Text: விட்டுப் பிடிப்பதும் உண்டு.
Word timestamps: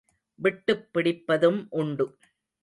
விட்டுப் 0.39 0.93
பிடிப்பதும் 0.93 1.67
உண்டு. 1.69 2.17